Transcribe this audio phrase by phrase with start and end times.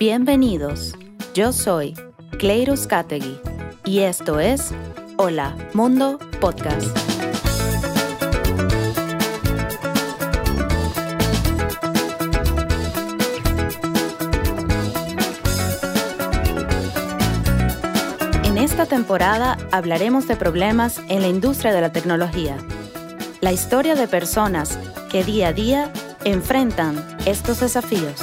[0.00, 0.94] Bienvenidos.
[1.32, 1.94] Yo soy
[2.38, 3.38] Cleirus Categui
[3.84, 4.72] y esto es
[5.16, 6.88] Hola Mundo Podcast.
[18.42, 22.56] En esta temporada hablaremos de problemas en la industria de la tecnología,
[23.40, 24.76] la historia de personas
[25.10, 25.92] que día a día
[26.24, 26.96] enfrentan
[27.26, 28.18] estos desafíos.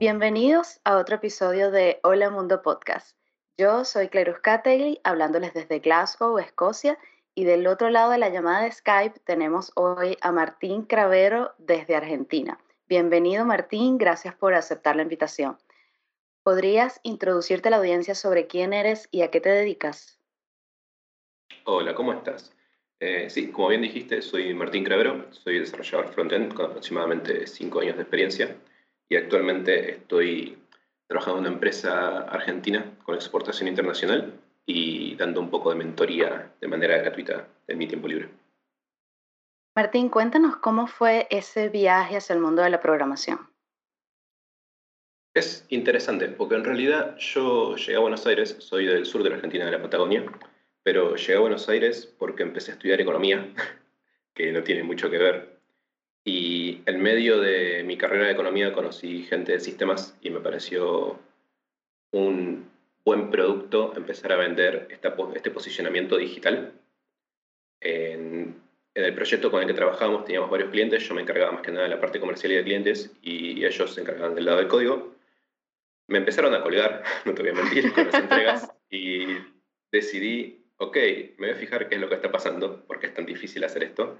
[0.00, 3.16] Bienvenidos a otro episodio de Hola Mundo Podcast.
[3.56, 6.98] Yo soy Clarus Categui, hablándoles desde Glasgow, Escocia,
[7.36, 11.94] y del otro lado de la llamada de Skype tenemos hoy a Martín Cravero desde
[11.94, 12.58] Argentina.
[12.88, 15.56] Bienvenido Martín, gracias por aceptar la invitación.
[16.42, 20.18] ¿Podrías introducirte a la audiencia sobre quién eres y a qué te dedicas?
[21.62, 22.52] Hola, ¿cómo estás?
[23.00, 27.96] Eh, sí, como bien dijiste, soy Martín Cravero, soy desarrollador frontend con aproximadamente 5 años
[27.96, 28.56] de experiencia
[29.08, 30.58] y actualmente estoy
[31.06, 34.32] trabajando en una empresa argentina con exportación internacional
[34.66, 38.28] y dando un poco de mentoría de manera gratuita en mi tiempo libre.
[39.76, 43.40] Martín, cuéntanos cómo fue ese viaje hacia el mundo de la programación.
[45.34, 49.34] Es interesante, porque en realidad yo llegué a Buenos Aires, soy del sur de la
[49.34, 50.24] Argentina, de la Patagonia,
[50.84, 53.48] pero llegué a Buenos Aires porque empecé a estudiar economía,
[54.34, 55.54] que no tiene mucho que ver
[56.24, 61.18] y en medio de mi carrera de economía conocí gente de sistemas y me pareció
[62.12, 62.70] un
[63.04, 66.72] buen producto empezar a vender este posicionamiento digital.
[67.80, 68.62] En,
[68.94, 71.82] el proyecto con el que trabajábamos teníamos varios clientes, yo me encargaba más que nada
[71.82, 75.12] de la parte comercial y de clientes y ellos se encargaban del lado del código.
[76.06, 79.26] Me empezaron a colgar, no te voy a mentir, con las entregas y
[79.90, 80.96] decidí, ok,
[81.38, 83.64] me voy a fijar qué es lo que está pasando, por qué es tan difícil
[83.64, 84.18] hacer esto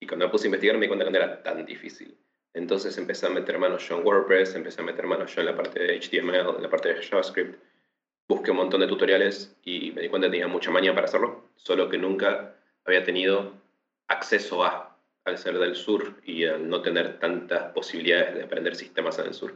[0.00, 2.16] y cuando me puse a investigar me di cuenta que no era tan difícil.
[2.54, 5.56] Entonces empecé a meter manos yo en WordPress, empecé a meter manos yo en la
[5.56, 7.62] parte de HTML, en la parte de JavaScript.
[8.28, 11.50] Busqué un montón de tutoriales y me di cuenta que tenía mucha maña para hacerlo,
[11.56, 13.52] solo que nunca había tenido
[14.08, 19.18] acceso a, al ser del sur y al no tener tantas posibilidades de aprender sistemas
[19.18, 19.54] en el sur.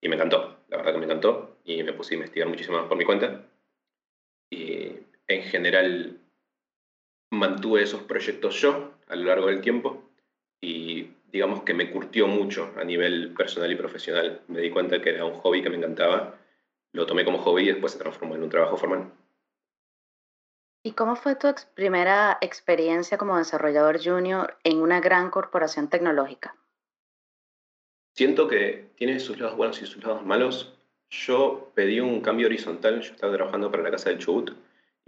[0.00, 2.86] Y me encantó, la verdad que me encantó y me puse a investigar muchísimo más
[2.86, 3.44] por mi cuenta.
[5.28, 6.18] En general
[7.30, 10.02] mantuve esos proyectos yo a lo largo del tiempo
[10.60, 14.40] y digamos que me curtió mucho a nivel personal y profesional.
[14.48, 16.38] Me di cuenta que era un hobby que me encantaba,
[16.92, 19.12] lo tomé como hobby y después se transformó en un trabajo formal.
[20.82, 26.56] ¿Y cómo fue tu primera experiencia como desarrollador junior en una gran corporación tecnológica?
[28.14, 30.74] Siento que tiene sus lados buenos y sus lados malos.
[31.10, 34.52] Yo pedí un cambio horizontal, yo estaba trabajando para la Casa del Chubut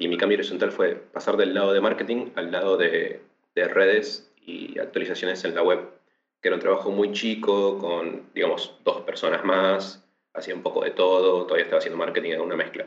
[0.01, 3.21] y mi cambio horizontal fue pasar del lado de marketing al lado de,
[3.55, 5.91] de redes y actualizaciones en la web,
[6.41, 10.03] que era un trabajo muy chico, con, digamos, dos personas más,
[10.33, 12.87] hacía un poco de todo, todavía estaba haciendo marketing en una mezcla.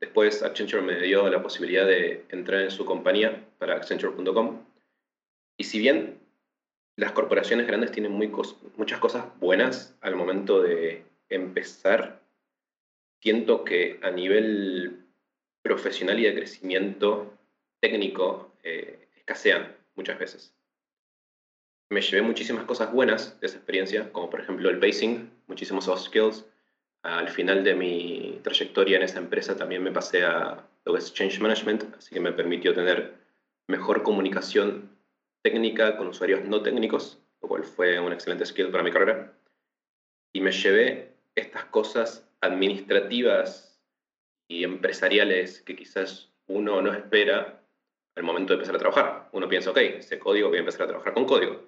[0.00, 4.64] Después Accenture me dio la posibilidad de entrar en su compañía para accenture.com.
[5.58, 6.20] Y si bien
[6.96, 8.32] las corporaciones grandes tienen muy
[8.78, 12.22] muchas cosas buenas al momento de empezar,
[13.20, 15.04] siento que a nivel
[15.62, 17.32] profesional y de crecimiento
[17.80, 20.54] técnico eh, escasean muchas veces.
[21.90, 26.04] Me llevé muchísimas cosas buenas de esa experiencia, como por ejemplo el pacing, muchísimos soft
[26.04, 26.46] skills.
[27.02, 31.12] Al final de mi trayectoria en esa empresa también me pasé a lo que es
[31.12, 33.14] Change Management, así que me permitió tener
[33.66, 34.90] mejor comunicación
[35.42, 39.32] técnica con usuarios no técnicos, lo cual fue un excelente skill para mi carrera.
[40.32, 43.69] Y me llevé estas cosas administrativas
[44.50, 47.62] y empresariales que quizás uno no espera
[48.16, 49.28] al momento de empezar a trabajar.
[49.30, 51.60] Uno piensa, ok, ese código voy a empezar a trabajar con código.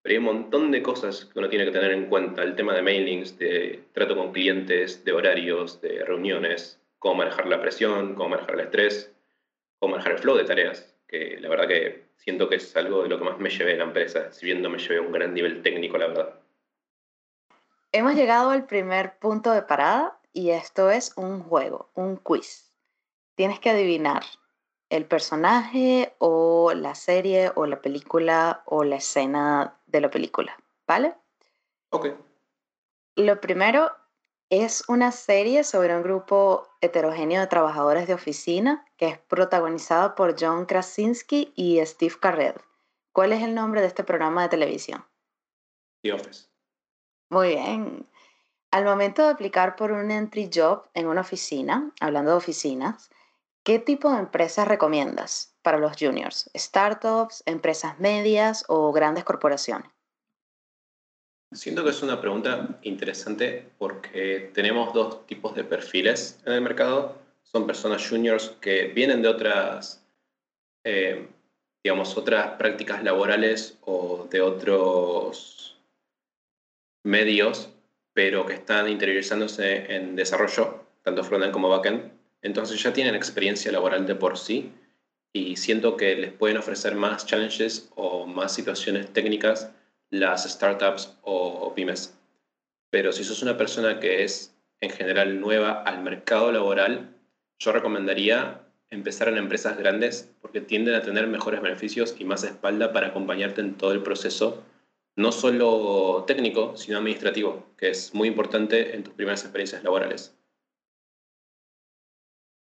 [0.00, 2.42] Pero hay un montón de cosas que uno tiene que tener en cuenta.
[2.42, 7.60] El tema de mailings, de trato con clientes, de horarios, de reuniones, cómo manejar la
[7.60, 9.14] presión, cómo manejar el estrés,
[9.78, 13.10] cómo manejar el flow de tareas, que la verdad que siento que es algo de
[13.10, 15.12] lo que más me llevé en la empresa, si bien no me llevé a un
[15.12, 16.40] gran nivel técnico, la verdad.
[17.92, 22.72] Hemos llegado al primer punto de parada y esto es un juego, un quiz.
[23.34, 24.24] Tienes que adivinar
[24.88, 30.56] el personaje o la serie o la película o la escena de la película,
[30.86, 31.14] ¿vale?
[31.90, 32.08] Ok.
[33.16, 33.90] Lo primero
[34.50, 40.36] es una serie sobre un grupo heterogéneo de trabajadores de oficina que es protagonizado por
[40.38, 42.60] John Krasinski y Steve Carell.
[43.12, 45.04] ¿Cuál es el nombre de este programa de televisión?
[46.02, 46.48] The Office.
[47.30, 48.06] Muy bien.
[48.72, 53.10] Al momento de aplicar por un entry job en una oficina, hablando de oficinas,
[53.62, 55.52] ¿qué tipo de empresas recomiendas?
[55.62, 56.50] para los juniors?
[56.54, 59.90] ¿Startups, empresas medias o grandes corporaciones?
[61.52, 67.18] Siento que es una pregunta interesante porque tenemos dos tipos de perfiles en el mercado.
[67.42, 70.02] Son personas juniors que vienen de otras,
[70.84, 71.28] eh,
[71.84, 75.78] digamos, otras prácticas laborales o de otros
[77.04, 77.68] medios,
[78.14, 82.12] pero que están interiorizándose en desarrollo, tanto frontend como backend.
[82.42, 84.72] Entonces ya tienen experiencia laboral de por sí
[85.32, 89.70] y siento que les pueden ofrecer más challenges o más situaciones técnicas
[90.10, 92.18] las startups o pymes.
[92.90, 97.14] Pero si sos una persona que es en general nueva al mercado laboral,
[97.58, 98.60] yo recomendaría
[98.90, 103.62] empezar en empresas grandes porque tienden a tener mejores beneficios y más espalda para acompañarte
[103.62, 104.62] en todo el proceso,
[105.16, 110.36] no solo técnico, sino administrativo, que es muy importante en tus primeras experiencias laborales.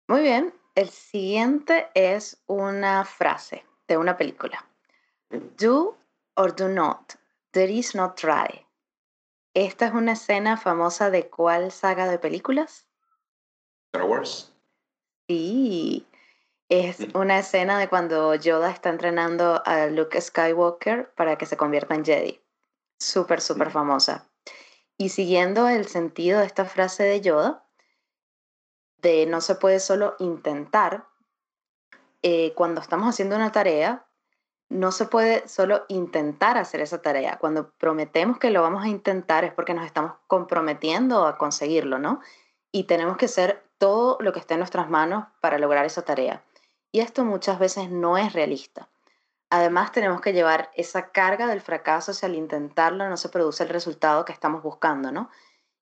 [0.09, 4.67] Muy bien, el siguiente es una frase de una película.
[5.59, 5.97] Do
[6.37, 7.15] or do not.
[7.53, 8.67] There is no try.
[9.55, 12.87] ¿Esta es una escena famosa de cuál saga de películas?
[13.93, 14.55] Star Wars.
[15.29, 16.07] Sí,
[16.69, 17.17] es mm.
[17.17, 22.05] una escena de cuando Yoda está entrenando a Luke Skywalker para que se convierta en
[22.05, 22.41] Jedi.
[22.99, 23.73] Súper, súper mm.
[23.73, 24.29] famosa.
[24.97, 27.67] Y siguiendo el sentido de esta frase de Yoda,
[28.99, 31.09] de no se puede solo intentar,
[32.23, 34.07] eh, cuando estamos haciendo una tarea,
[34.69, 37.39] no se puede solo intentar hacer esa tarea.
[37.39, 42.21] Cuando prometemos que lo vamos a intentar es porque nos estamos comprometiendo a conseguirlo, ¿no?
[42.71, 46.43] Y tenemos que hacer todo lo que esté en nuestras manos para lograr esa tarea.
[46.93, 48.89] Y esto muchas veces no es realista.
[49.49, 53.71] Además, tenemos que llevar esa carga del fracaso si al intentarlo no se produce el
[53.71, 55.31] resultado que estamos buscando, ¿no?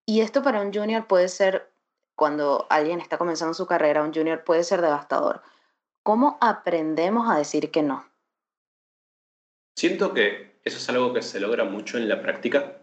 [0.06, 1.70] Y esto para un junior puede ser,
[2.16, 5.42] cuando alguien está comenzando su carrera, un junior puede ser devastador.
[6.02, 8.04] ¿Cómo aprendemos a decir que no?
[9.76, 12.78] Siento que eso es algo que se logra mucho en la práctica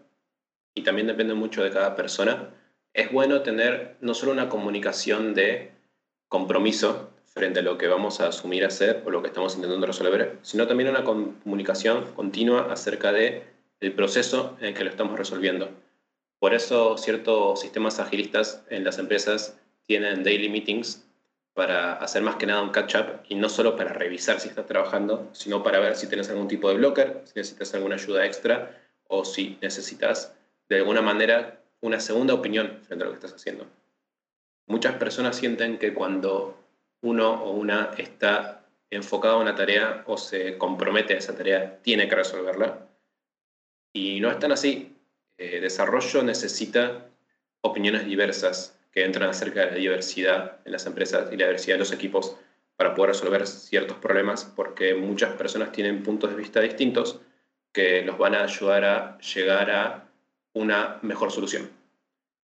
[0.74, 2.54] y también depende mucho de cada persona.
[2.94, 5.72] Es bueno tener no solo una comunicación de
[6.28, 10.38] compromiso frente a lo que vamos a asumir hacer o lo que estamos intentando resolver,
[10.42, 13.44] sino también una comunicación continua acerca de
[13.94, 15.70] proceso en el que lo estamos resolviendo.
[16.38, 21.04] Por eso ciertos sistemas agilistas en las empresas tienen daily meetings
[21.54, 25.28] para hacer más que nada un catch-up y no solo para revisar si estás trabajando,
[25.32, 29.24] sino para ver si tienes algún tipo de blocker, si necesitas alguna ayuda extra o
[29.24, 30.34] si necesitas
[30.68, 33.66] de alguna manera una segunda opinión frente a lo que estás haciendo.
[34.66, 36.56] Muchas personas sienten que cuando
[37.02, 42.08] uno o una está enfocado a una tarea o se compromete a esa tarea, tiene
[42.08, 42.88] que resolverla.
[43.92, 44.96] Y no es tan así.
[45.36, 47.06] Eh, desarrollo necesita
[47.60, 51.80] opiniones diversas, que entran acerca de la diversidad en las empresas y la diversidad de
[51.80, 52.36] los equipos
[52.76, 57.20] para poder resolver ciertos problemas, porque muchas personas tienen puntos de vista distintos
[57.72, 60.08] que los van a ayudar a llegar a
[60.54, 61.70] una mejor solución.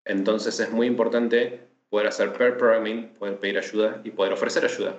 [0.05, 1.61] Entonces es muy importante
[1.95, 4.97] poder hacer pair programming, poder pedir ayuda y poder ofrecer ayuda.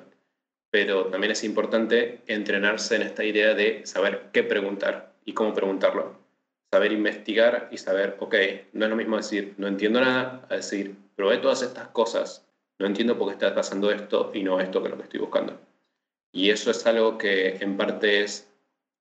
[0.72, 6.16] Pero también es importante entrenarse en esta idea de saber qué preguntar y cómo preguntarlo.
[6.72, 8.36] Saber investigar y saber, ok,
[8.72, 12.48] no es lo mismo decir no entiendo nada a decir probé todas estas cosas,
[12.80, 15.20] no entiendo por qué está pasando esto y no esto que es lo que estoy
[15.20, 15.60] buscando.
[16.32, 18.50] Y eso es algo que en parte es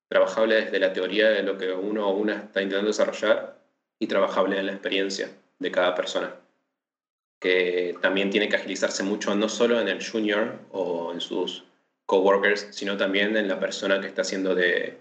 [0.09, 3.57] trabajable desde la teoría de lo que uno o una está intentando desarrollar
[4.01, 5.29] y trabajable en la experiencia
[5.61, 6.35] de cada persona,
[7.45, 11.65] que también tiene que agilizarse mucho no solo en el junior o en sus
[12.07, 14.97] coworkers, sino también en la persona que está haciendo de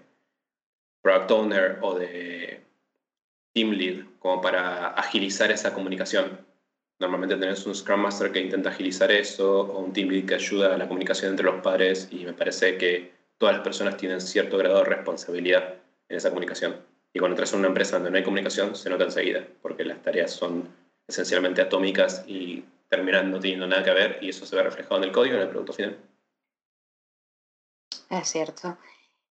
[1.00, 2.60] product owner o de
[3.54, 6.44] team lead, como para agilizar esa comunicación
[7.00, 10.74] Normalmente tenés un Scrum Master que intenta agilizar eso o un Team Lead que ayuda
[10.74, 14.56] a la comunicación entre los padres y me parece que todas las personas tienen cierto
[14.58, 15.74] grado de responsabilidad
[16.08, 16.76] en esa comunicación.
[17.12, 20.02] Y cuando entras en una empresa donde no hay comunicación, se nota enseguida, porque las
[20.02, 20.68] tareas son
[21.08, 25.04] esencialmente atómicas y terminan no teniendo nada que ver y eso se ve reflejado en
[25.04, 25.98] el código, en el producto final.
[28.10, 28.76] Es cierto.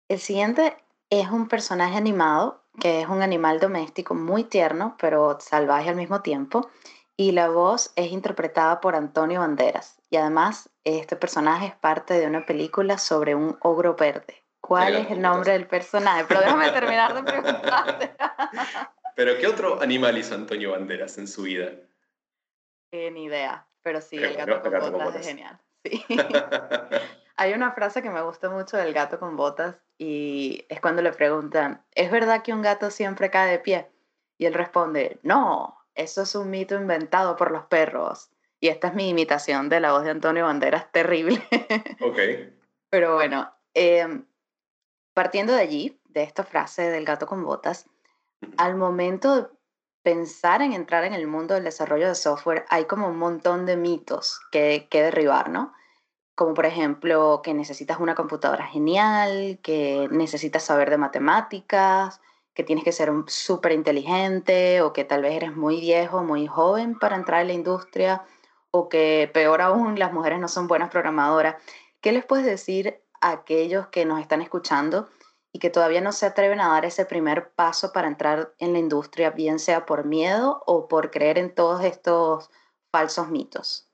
[0.09, 0.77] El siguiente
[1.11, 6.23] es un personaje animado, que es un animal doméstico muy tierno, pero salvaje al mismo
[6.23, 6.71] tiempo
[7.17, 9.99] y la voz es interpretada por Antonio Banderas.
[10.11, 14.43] Y además, este personaje es parte de una película sobre un ogro verde.
[14.61, 16.25] ¿Cuál es el nombre del personaje?
[16.27, 18.15] Pero déjame terminar de preguntarte.
[19.15, 21.73] ¿Pero qué otro animal hizo Antonio Banderas en su vida?
[22.91, 25.59] Eh, ni idea, pero sí, el gato, con, botas es genial.
[25.85, 26.05] Sí.
[27.37, 31.13] Hay una frase que me gusta mucho del gato con botas y es cuando le
[31.13, 33.91] preguntan, ¿es verdad que un gato siempre cae de pie?
[34.37, 38.31] Y él responde, no, eso es un mito inventado por los perros.
[38.61, 41.43] Y esta es mi imitación de la voz de Antonio Banderas, terrible.
[42.01, 42.19] Ok.
[42.91, 44.27] Pero bueno, em,
[45.15, 47.89] partiendo de allí, de esta frase del gato con botas,
[48.57, 49.47] al momento de
[50.03, 53.77] pensar en entrar en el mundo del desarrollo de software, hay como un montón de
[53.77, 55.73] mitos que, que derribar, ¿no?
[56.35, 62.21] Como por ejemplo que necesitas una computadora genial, que necesitas saber de matemáticas,
[62.55, 66.99] que tienes que ser súper inteligente o que tal vez eres muy viejo, muy joven
[66.99, 68.25] para entrar en la industria
[68.71, 71.57] o que peor aún las mujeres no son buenas programadoras.
[72.01, 75.09] ¿Qué les puedes decir a aquellos que nos están escuchando
[75.53, 78.79] y que todavía no se atreven a dar ese primer paso para entrar en la
[78.79, 82.51] industria, bien sea por miedo o por creer en todos estos
[82.91, 83.89] falsos mitos?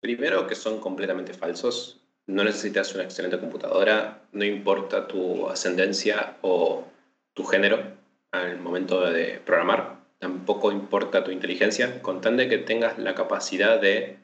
[0.00, 2.00] Primero que son completamente falsos.
[2.26, 6.84] No necesitas una excelente computadora, no importa tu ascendencia o
[7.32, 7.96] tu género
[8.32, 13.80] al momento de programar, tampoco importa tu inteligencia, con tan de que tengas la capacidad
[13.80, 14.18] de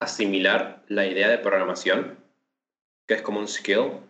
[0.00, 2.18] asimilar la idea de programación,
[3.06, 4.00] que es como un skill,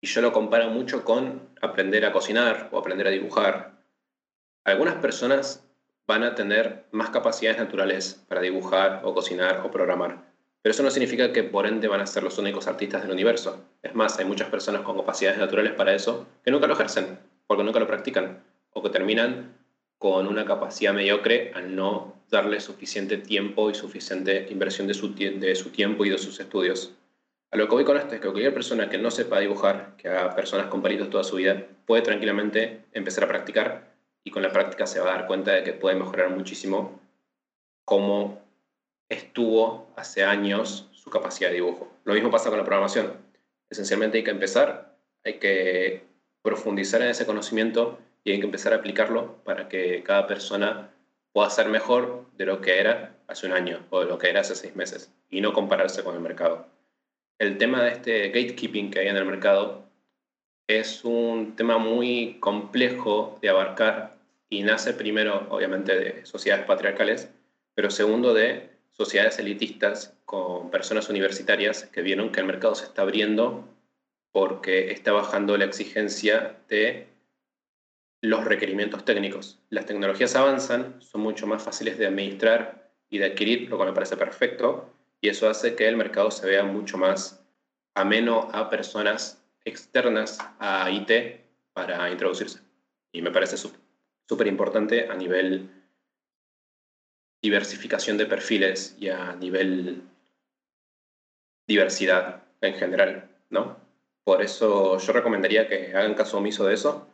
[0.00, 3.72] y yo lo comparo mucho con aprender a cocinar o aprender a dibujar.
[4.64, 5.64] Algunas personas
[6.06, 10.24] van a tener más capacidades naturales para dibujar o cocinar o programar,
[10.62, 13.64] pero eso no significa que por ende van a ser los únicos artistas del universo.
[13.82, 17.64] Es más, hay muchas personas con capacidades naturales para eso que nunca lo ejercen, porque
[17.64, 19.56] nunca lo practican, o que terminan
[19.98, 25.54] con una capacidad mediocre al no darle suficiente tiempo y suficiente inversión de su, de
[25.54, 26.92] su tiempo y de sus estudios.
[27.50, 30.08] A lo que voy con esto es que cualquier persona que no sepa dibujar, que
[30.08, 34.52] haga personas con palitos toda su vida, puede tranquilamente empezar a practicar y con la
[34.52, 37.00] práctica se va a dar cuenta de que puede mejorar muchísimo
[37.86, 38.42] cómo
[39.08, 41.90] estuvo hace años su capacidad de dibujo.
[42.04, 43.14] Lo mismo pasa con la programación.
[43.70, 46.04] Esencialmente hay que empezar, hay que
[46.42, 50.90] profundizar en ese conocimiento y hay que empezar a aplicarlo para que cada persona
[51.32, 54.40] pueda ser mejor de lo que era hace un año o de lo que era
[54.40, 56.66] hace seis meses y no compararse con el mercado.
[57.38, 59.88] El tema de este gatekeeping que hay en el mercado
[60.66, 64.18] es un tema muy complejo de abarcar
[64.50, 67.30] y nace primero, obviamente, de sociedades patriarcales,
[67.74, 73.02] pero segundo de sociedades elitistas con personas universitarias que vieron que el mercado se está
[73.02, 73.64] abriendo
[74.32, 77.06] porque está bajando la exigencia de
[78.20, 79.60] los requerimientos técnicos.
[79.70, 83.94] Las tecnologías avanzan, son mucho más fáciles de administrar y de adquirir, lo cual me
[83.94, 87.44] parece perfecto, y eso hace que el mercado se vea mucho más
[87.94, 91.40] ameno a personas externas a IT
[91.72, 92.60] para introducirse.
[93.12, 95.70] Y me parece súper importante a nivel
[97.42, 100.02] diversificación de perfiles y a nivel
[101.66, 103.76] diversidad en general, ¿no?
[104.24, 107.08] Por eso yo recomendaría que hagan caso omiso de eso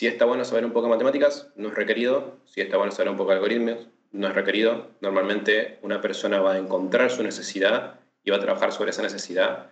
[0.00, 2.38] si está bueno saber un poco de matemáticas, no es requerido.
[2.46, 4.88] Si está bueno saber un poco de algoritmos, no es requerido.
[5.00, 9.70] Normalmente una persona va a encontrar su necesidad y va a trabajar sobre esa necesidad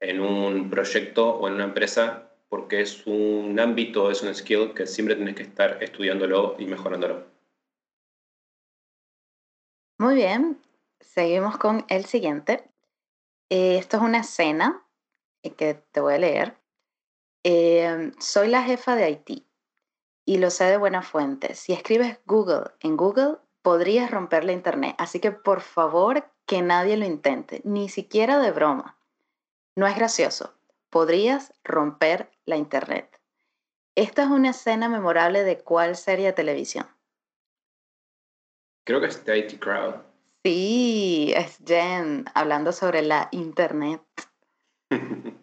[0.00, 4.86] en un proyecto o en una empresa porque es un ámbito, es un skill que
[4.86, 7.24] siempre tienes que estar estudiándolo y mejorándolo.
[9.98, 10.60] Muy bien,
[11.00, 12.68] seguimos con el siguiente.
[13.50, 14.86] Eh, esto es una escena
[15.42, 16.58] eh, que te voy a leer.
[17.44, 19.46] Eh, soy la jefa de Haití
[20.24, 21.54] y lo sé de buena fuente.
[21.54, 24.94] Si escribes Google en Google, podrías romper la Internet.
[24.96, 28.96] Así que por favor, que nadie lo intente, ni siquiera de broma.
[29.74, 30.54] No es gracioso.
[30.88, 33.20] Podrías romper la Internet.
[33.96, 36.86] Esta es una escena memorable de cuál serie de televisión.
[38.84, 39.96] Creo que es IT Crowd.
[40.44, 44.00] Sí, es Jen hablando sobre la Internet.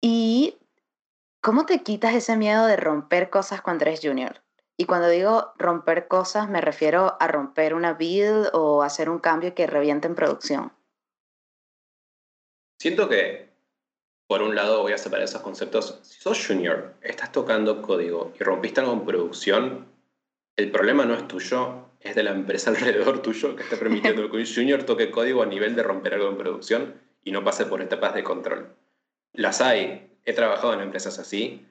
[0.00, 0.56] y
[1.40, 4.44] ¿Cómo te quitas ese miedo de romper cosas cuando eres junior?
[4.80, 9.52] Y cuando digo romper cosas, me refiero a romper una build o hacer un cambio
[9.54, 10.72] que reviente en producción.
[12.80, 13.50] Siento que,
[14.28, 15.98] por un lado, voy a separar esos conceptos.
[16.02, 19.88] Si sos junior, estás tocando código y rompiste algo en producción,
[20.56, 24.36] el problema no es tuyo, es de la empresa alrededor tuyo que está permitiendo que
[24.36, 26.94] un junior toque código a nivel de romper algo en producción
[27.24, 28.76] y no pase por etapas de control.
[29.32, 31.66] Las hay, he trabajado en empresas así.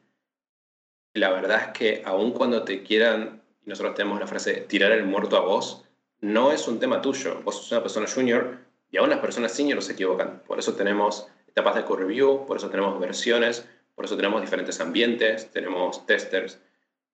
[1.18, 5.36] La verdad es que aun cuando te quieran, nosotros tenemos la frase tirar el muerto
[5.36, 5.84] a vos,
[6.22, 7.42] no es un tema tuyo.
[7.44, 8.60] Vos sos una persona junior
[8.92, 10.44] y aún las personas senior se equivocan.
[10.46, 14.80] Por eso tenemos etapas de code review, por eso tenemos versiones, por eso tenemos diferentes
[14.80, 16.60] ambientes, tenemos testers.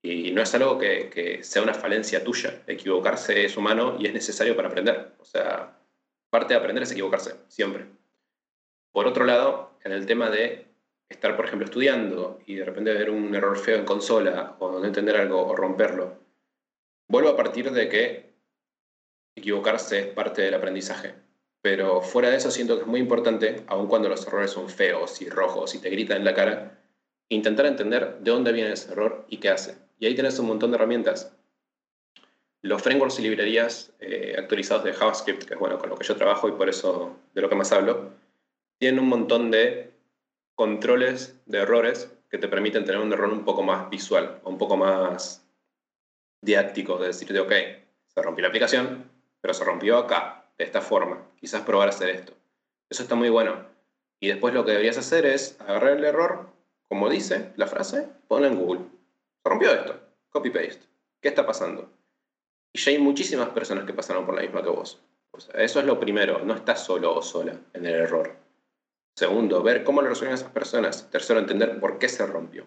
[0.01, 2.61] Y no es algo que, que, sea una falencia tuya.
[2.67, 5.13] Equivocarse es humano y es necesario para aprender.
[5.21, 5.79] O sea,
[6.29, 7.85] parte de aprender es equivocarse, siempre.
[8.91, 10.72] Por otro lado, en el tema de
[11.13, 14.85] estar, por ejemplo, estudiando y de repente ver un error feo en consola o no
[14.85, 16.19] entender algo o romperlo,
[17.07, 18.33] vuelvo a partir de que
[19.35, 21.15] equivocarse es parte del aprendizaje.
[21.61, 25.21] Pero fuera de eso siento que es muy importante, aun cuando los errores son feos
[25.21, 26.81] y rojos y te gritan en la cara,
[27.29, 29.77] intentar entender de dónde viene ese error y qué hace.
[29.99, 31.33] Y ahí tenés un montón de herramientas.
[32.61, 36.15] Los frameworks y librerías eh, actualizados de JavaScript, que es bueno con lo que yo
[36.15, 38.11] trabajo y por eso de lo que más hablo,
[38.77, 39.92] tienen un montón de
[40.55, 44.77] controles de errores que te permiten tener un error un poco más visual, un poco
[44.77, 45.45] más
[46.41, 47.51] didáctico, de decirte, ok,
[48.07, 49.09] se rompió la aplicación,
[49.41, 51.27] pero se rompió acá, de esta forma.
[51.39, 52.33] Quizás probar a hacer esto.
[52.89, 53.65] Eso está muy bueno.
[54.19, 56.49] Y después lo que deberías hacer es agarrar el error,
[56.87, 58.81] como dice la frase, ponlo en Google.
[59.43, 59.99] Se rompió esto.
[60.29, 60.81] Copy-paste.
[61.21, 61.89] ¿Qué está pasando?
[62.71, 65.01] Y ya hay muchísimas personas que pasaron por la misma que vos.
[65.55, 66.39] eso es lo primero.
[66.39, 68.42] No estás solo o sola en el error.
[69.15, 71.09] Segundo, ver cómo lo resuelven esas personas.
[71.11, 72.65] Tercero, entender por qué se rompió.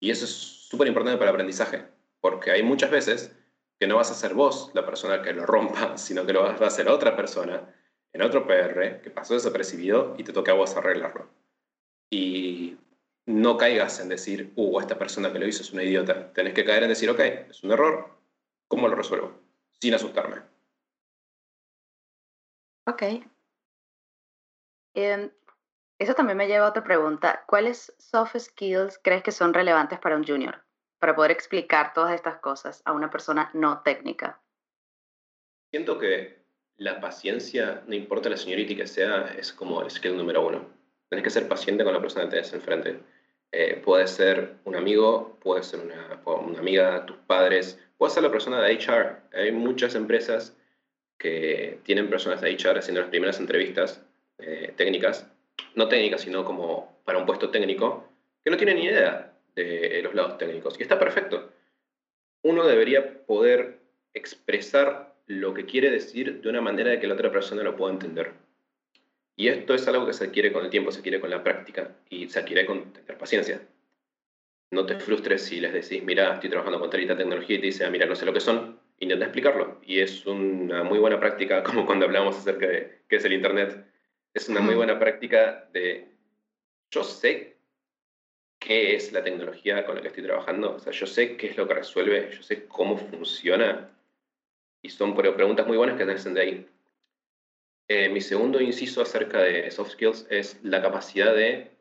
[0.00, 1.84] Y eso es súper importante para el aprendizaje,
[2.20, 3.32] porque hay muchas veces
[3.78, 6.50] que no vas a ser vos la persona que lo rompa, sino que lo va
[6.50, 7.74] a hacer otra persona
[8.12, 11.28] en otro PR que pasó desapercibido y te toca a vos arreglarlo.
[12.10, 12.76] Y
[13.26, 16.32] no caigas en decir, uh, esta persona que lo hizo es una idiota.
[16.32, 18.10] Tenés que caer en decir, ok, es un error,
[18.68, 19.32] ¿cómo lo resuelvo?
[19.80, 20.42] Sin asustarme.
[22.86, 23.02] Ok.
[24.94, 25.30] Em,
[26.02, 27.44] eso también me lleva a otra pregunta.
[27.46, 30.62] ¿Cuáles soft skills crees que son relevantes para un junior?
[30.98, 34.40] Para poder explicar todas estas cosas a una persona no técnica.
[35.70, 36.42] Siento que
[36.76, 40.66] la paciencia, no importa la señorita que sea, es como el skill número uno.
[41.08, 43.00] Tienes que ser paciente con la persona que tienes enfrente.
[43.52, 48.30] Eh, puede ser un amigo, puede ser una, una amiga, tus padres, puede ser la
[48.30, 49.20] persona de HR.
[49.34, 50.56] Hay muchas empresas
[51.18, 54.02] que tienen personas de HR haciendo las primeras entrevistas
[54.38, 55.30] eh, técnicas
[55.74, 58.08] no técnica, sino como para un puesto técnico,
[58.44, 60.78] que no tiene ni idea de los lados técnicos.
[60.78, 61.50] Y está perfecto.
[62.42, 63.78] Uno debería poder
[64.14, 67.92] expresar lo que quiere decir de una manera de que la otra persona lo pueda
[67.92, 68.32] entender.
[69.36, 71.96] Y esto es algo que se adquiere con el tiempo, se adquiere con la práctica
[72.10, 73.62] y se adquiere con tener paciencia.
[74.70, 77.84] No te frustres si les decís, mira, estoy trabajando con tal tecnología y te dice,
[77.84, 79.80] ah, mira, no sé lo que son, intenta explicarlo.
[79.84, 83.86] Y es una muy buena práctica, como cuando hablamos acerca de qué es el Internet
[84.34, 86.08] es una muy buena práctica de,
[86.90, 87.56] yo sé
[88.58, 91.56] qué es la tecnología con la que estoy trabajando, o sea, yo sé qué es
[91.56, 93.90] lo que resuelve, yo sé cómo funciona,
[94.82, 96.68] y son preguntas muy buenas que nacen de ahí.
[97.88, 101.72] Eh, mi segundo inciso acerca de soft skills es la capacidad de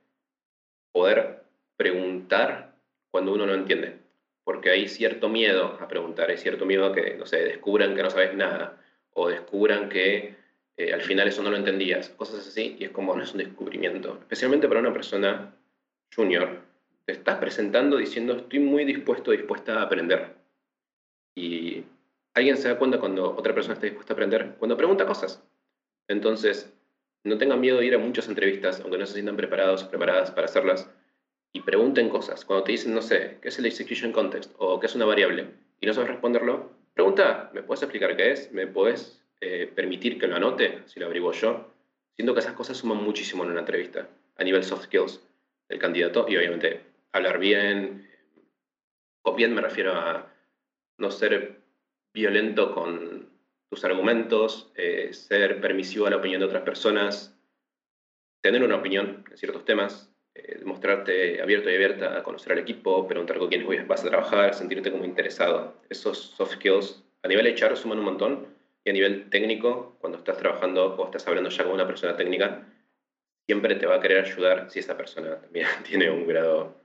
[0.92, 1.44] poder
[1.78, 2.76] preguntar
[3.12, 4.00] cuando uno no entiende,
[4.44, 8.04] porque hay cierto miedo a preguntar, hay cierto miedo a que, no sé, descubran que
[8.04, 8.84] no sabes nada,
[9.14, 10.40] o descubran que
[10.77, 13.39] eh, al final eso no lo entendías, cosas así, y es como no es un
[13.39, 15.55] descubrimiento, especialmente para una persona
[16.15, 16.62] junior.
[17.05, 20.36] Te estás presentando diciendo estoy muy dispuesto, dispuesta a aprender.
[21.36, 21.84] Y
[22.34, 25.43] alguien se da cuenta cuando otra persona está dispuesta a aprender, cuando pregunta cosas.
[26.07, 26.73] Entonces,
[27.23, 30.31] no tengan miedo de ir a muchas entrevistas, aunque no se sientan preparados o preparadas
[30.31, 30.89] para hacerlas,
[31.53, 32.45] y pregunten cosas.
[32.45, 34.53] Cuando te dicen, no sé, ¿qué es el execution context?
[34.57, 35.47] o ¿qué es una variable?
[35.79, 38.51] Y no sabes responderlo, pregunta, ¿me puedes explicar qué es?
[38.51, 41.73] ¿Me puedes eh, permitir que lo anote, si lo averiguo yo,
[42.15, 45.19] siento que esas cosas suman muchísimo en una entrevista, a nivel soft skills
[45.67, 48.08] del candidato, y obviamente hablar bien,
[49.23, 50.32] o bien me refiero a
[50.99, 51.60] no ser
[52.13, 53.30] violento con
[53.71, 57.36] tus argumentos, eh, ser permisivo a la opinión de otras personas,
[58.43, 63.08] tener una opinión en ciertos temas, eh, mostrarte abierto y abierta a conocer al equipo,
[63.08, 65.82] preguntar con quiénes vas a trabajar, sentirte como interesado.
[65.89, 70.38] Esos soft skills a nivel HR suman un montón y a nivel técnico, cuando estás
[70.38, 72.65] trabajando o estás hablando ya con una persona técnica,
[73.46, 76.76] siempre te va a querer ayudar si esa persona también tiene un grado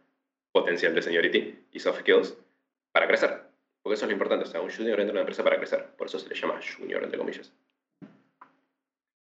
[0.52, 2.36] potencial de seniority y soft skills
[2.92, 3.42] para crecer.
[3.82, 5.94] Porque eso es lo importante, o sea, un junior entra en una empresa para crecer.
[5.96, 7.52] Por eso se le llama junior, entre comillas.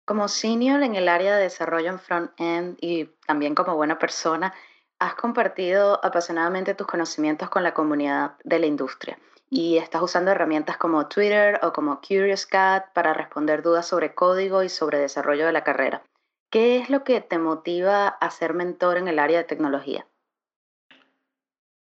[0.04, 4.52] Como senior en el área de desarrollo en front-end y también como buena persona,
[4.98, 9.18] has compartido apasionadamente tus conocimientos con la comunidad de la industria
[9.50, 14.62] y estás usando herramientas como Twitter o como Curious Cat para responder dudas sobre código
[14.62, 16.04] y sobre desarrollo de la carrera.
[16.50, 20.06] ¿Qué es lo que te motiva a ser mentor en el área de tecnología?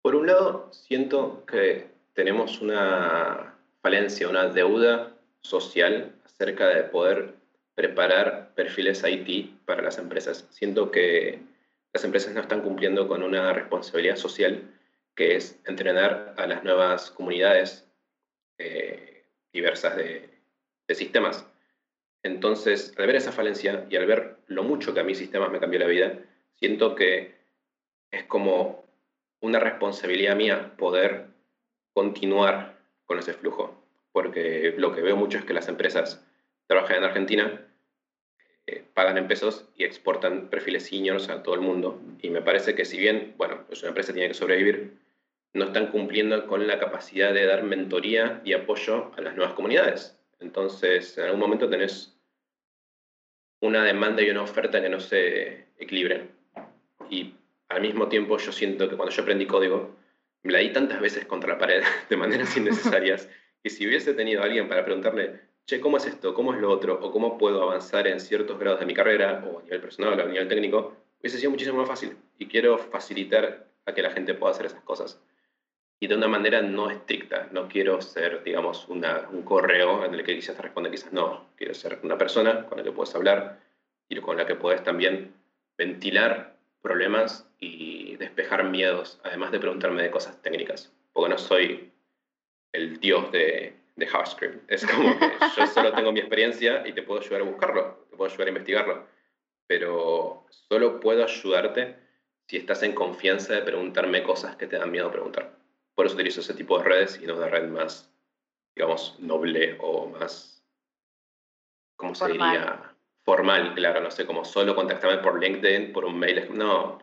[0.02, 7.36] Por un lado, siento que tenemos una falencia, una deuda social acerca de poder
[7.74, 10.48] preparar perfiles IT para las empresas.
[10.52, 11.42] Siento que
[11.94, 14.75] las empresas no están cumpliendo con una responsabilidad social
[15.16, 17.88] que es entrenar a las nuevas comunidades
[18.58, 20.30] eh, diversas de,
[20.90, 21.48] sistemas.
[22.22, 25.60] Entonces, al ver esa falencia y al ver lo mucho que a mis sistemas me
[25.60, 26.20] cambió la vida,
[26.54, 27.36] siento que
[28.12, 28.86] es como
[29.42, 31.28] una responsabilidad mía poder
[31.94, 36.24] continuar con ese flujo, porque lo que veo mucho es que las empresas
[36.68, 37.66] trabajan en Argentina
[38.68, 42.02] eh, pagan en pesos y exportan perfiles seniors a todo el mundo.
[42.22, 44.98] Y me parece que si bien, bueno, pues una empresa tiene que sobrevivir,
[45.56, 50.20] no están cumpliendo con la capacidad de dar mentoría y apoyo a las nuevas comunidades.
[50.42, 52.14] Entonces, en algún momento tenés
[53.62, 56.30] una demanda y una oferta que no se equilibren.
[57.10, 57.36] Y
[57.70, 59.96] al mismo tiempo yo siento que cuando yo aprendí código,
[60.44, 63.30] me la di tantas veces contra la pared de maneras innecesarias
[63.64, 66.34] que si hubiese tenido a alguien para preguntarle, che, ¿cómo es esto?
[66.34, 67.00] ¿Cómo es lo otro?
[67.02, 70.24] ¿O cómo puedo avanzar en ciertos grados de mi carrera, o a nivel personal, o
[70.24, 70.98] a nivel técnico?
[71.22, 72.18] Hubiese sido muchísimo más fácil.
[72.38, 75.22] Y quiero facilitar a que la gente pueda hacer esas cosas.
[76.06, 77.48] Y de una manera no estricta.
[77.52, 81.48] No quiero ser, digamos, una, un correo en el que quizás te responde, quizás no.
[81.56, 83.60] Quiero ser una persona con la que puedes hablar
[84.08, 85.34] y con la que puedes también
[85.76, 90.94] ventilar problemas y despejar miedos, además de preguntarme de cosas técnicas.
[91.12, 91.92] Porque no soy
[92.72, 94.72] el dios de, de JavaScript.
[94.72, 98.16] Es como que yo solo tengo mi experiencia y te puedo ayudar a buscarlo, te
[98.16, 99.08] puedo ayudar a investigarlo,
[99.66, 101.96] pero solo puedo ayudarte
[102.48, 105.65] si estás en confianza de preguntarme cosas que te dan miedo preguntar.
[105.96, 108.14] Por eso utilizo ese tipo de redes y no de red más,
[108.76, 110.64] digamos, noble o más,
[111.96, 112.92] ¿cómo se diría?
[113.24, 116.48] Formal, claro, no sé, como solo contactarme por LinkedIn, por un mail.
[116.54, 117.00] No,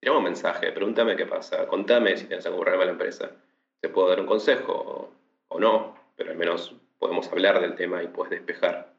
[0.00, 3.32] tirame un mensaje, pregúntame qué pasa, contame si tienes algún problema en la empresa.
[3.80, 5.12] ¿Te puedo dar un consejo
[5.48, 5.98] o no?
[6.18, 8.92] pero al menos podemos hablar del tema y puedes despejar.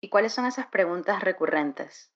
[0.00, 2.10] ¿Y cuáles son esas preguntas recurrentes?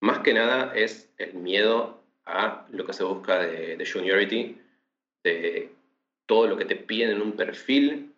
[0.00, 4.60] Más que nada es el miedo a lo que se busca de, de juniority,
[5.30, 5.70] de
[6.26, 8.14] todo lo que te piden en un perfil,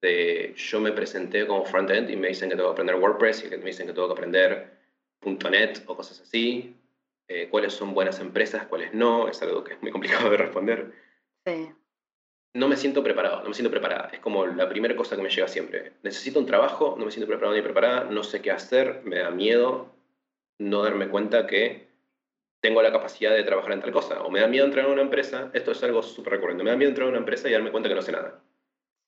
[0.00, 3.48] de yo me presenté como frontend y me dicen que tengo que aprender WordPress y
[3.48, 4.78] que me dicen que tengo que aprender
[5.22, 6.74] .NET o cosas así,
[7.28, 10.92] eh, cuáles son buenas empresas, cuáles no, es algo que es muy complicado de responder.
[11.46, 11.68] Sí
[12.54, 14.10] no me siento preparado, no me siento preparada.
[14.12, 15.92] Es como la primera cosa que me llega siempre.
[16.02, 19.30] Necesito un trabajo, no me siento preparado ni preparada, no sé qué hacer, me da
[19.30, 19.94] miedo
[20.60, 21.87] no darme cuenta que
[22.60, 24.22] tengo la capacidad de trabajar en tal cosa.
[24.22, 26.76] O me da miedo entrar en una empresa, esto es algo súper recurrente, me da
[26.76, 28.40] miedo entrar en una empresa y darme cuenta que no sé nada.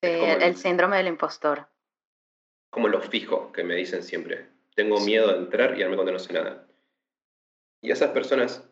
[0.02, 1.66] el, síndrome del impostor.
[2.70, 4.46] Como lo fijo que me dicen siempre.
[4.74, 6.66] Tengo miedo de entrar y darme cuenta que no sé nada.
[7.82, 8.68] Y a esas personas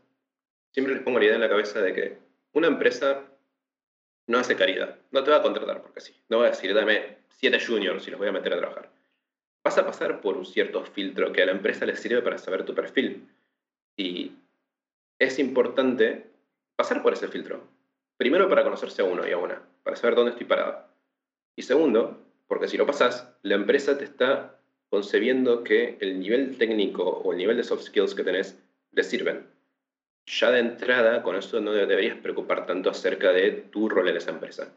[0.70, 2.18] siempre les pongo la idea en la cabeza de que
[2.52, 3.24] una empresa
[4.26, 4.98] no hace caridad.
[5.10, 6.14] No te va a contratar porque sí.
[6.28, 8.90] No va a decir, dame siete juniors y los voy a meter a trabajar.
[9.64, 12.64] Vas a pasar por un cierto filtro que a la empresa le sirve para saber
[12.64, 13.28] tu perfil.
[13.96, 14.32] Y
[15.18, 16.30] es importante
[16.76, 17.62] pasar por ese filtro.
[18.16, 20.86] Primero para conocerse a uno y a una, para saber dónde estoy parado.
[21.56, 24.58] Y segundo, porque si lo pasas, la empresa te está
[24.90, 28.58] concebiendo que el nivel técnico o el nivel de soft skills que tenés
[28.92, 29.58] le sirven
[30.28, 34.30] ya de entrada, con eso no deberías preocupar tanto acerca de tu rol en esa
[34.30, 34.74] empresa.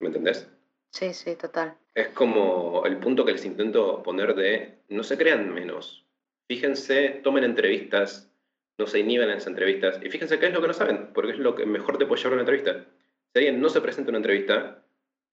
[0.00, 0.48] ¿Me entendés?
[0.92, 1.76] Sí, sí, total.
[1.94, 6.04] Es como el punto que les intento poner de no se crean menos.
[6.48, 8.30] Fíjense, tomen entrevistas,
[8.78, 11.32] no se inhiben en esas entrevistas y fíjense qué es lo que no saben, porque
[11.32, 12.84] es lo que mejor te puede llevar a una entrevista.
[13.32, 14.82] Si alguien no se presenta a una entrevista,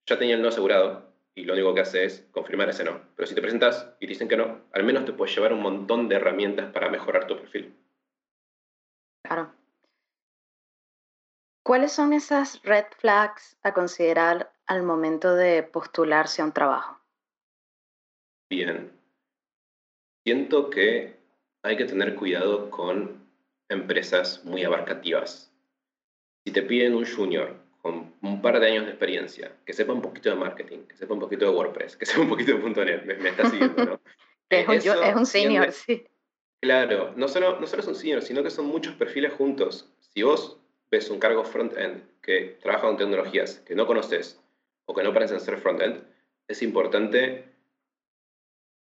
[0.06, 3.00] ya tenía el no asegurado y lo único que hace es confirmar ese no.
[3.16, 6.08] Pero si te presentas y dicen que no, al menos te puede llevar un montón
[6.08, 7.74] de herramientas para mejorar tu perfil.
[9.24, 9.52] Claro.
[11.64, 17.00] ¿Cuáles son esas red flags a considerar al momento de postularse a un trabajo?
[18.50, 18.92] Bien.
[20.24, 21.16] Siento que
[21.62, 23.21] hay que tener cuidado con
[23.72, 25.52] empresas muy abarcativas.
[26.44, 30.02] Si te piden un junior con un par de años de experiencia, que sepa un
[30.02, 33.04] poquito de marketing, que sepa un poquito de WordPress, que sepa un poquito de .NET,
[33.04, 34.00] me, está siguiendo, ¿no?
[34.50, 36.04] es, un, es un senior, sí.
[36.62, 39.92] Claro, no solo, no solo son seniors, sino que son muchos perfiles juntos.
[39.98, 40.60] Si vos
[40.92, 44.40] ves un cargo front-end que trabaja con tecnologías que no conoces
[44.84, 46.04] o que no parecen ser front-end,
[46.46, 47.46] es importante,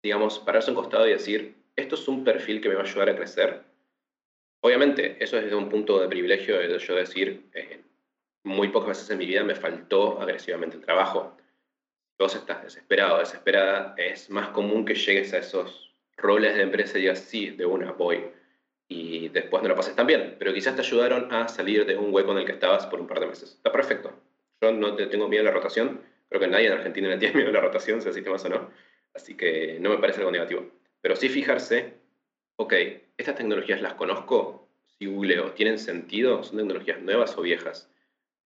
[0.04, 3.10] digamos, pararse un costado y decir, esto es un perfil que me va a ayudar
[3.10, 3.64] a crecer.
[4.66, 7.82] Obviamente, eso es desde un punto de privilegio de yo decir, eh,
[8.46, 11.36] muy pocas veces en mi vida me faltó agresivamente el trabajo.
[12.18, 17.02] Vos estás desesperado, desesperada, es más común que llegues a esos roles de empresa y
[17.02, 18.24] digas, sí, de una voy,
[18.88, 22.14] y después no lo pases tan bien, pero quizás te ayudaron a salir de un
[22.14, 23.52] hueco en el que estabas por un par de meses.
[23.56, 24.14] Está perfecto.
[24.62, 26.00] Yo no te tengo miedo a la rotación,
[26.30, 28.70] creo que nadie en Argentina le tiene miedo a la rotación, sea sistemas o no,
[29.14, 30.72] así que no me parece algo negativo.
[31.02, 31.96] Pero sí fijarse,
[32.56, 32.74] ok,
[33.18, 36.44] estas tecnologías las conozco, si googleo, ¿tienen sentido?
[36.44, 37.90] ¿Son tecnologías nuevas o viejas?